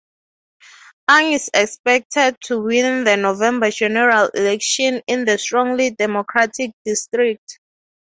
[1.09, 7.59] Ung is expected to win the November general election in the strongly Democratic district.